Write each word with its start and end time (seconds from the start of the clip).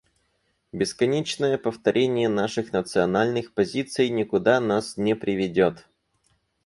Бесконечное 0.71 1.59
повторение 1.59 2.27
наших 2.27 2.73
национальных 2.73 3.53
позиций 3.53 4.09
никуда 4.09 4.59
нас 4.59 4.97
не 4.97 5.15
приведет. 5.15 5.87